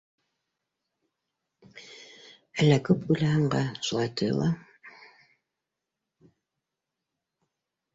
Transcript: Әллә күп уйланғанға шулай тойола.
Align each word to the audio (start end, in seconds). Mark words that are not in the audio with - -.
Әллә 2.65 2.79
күп 2.89 3.05
уйланғанға 3.17 3.63
шулай 3.91 4.13
тойола. 4.25 4.51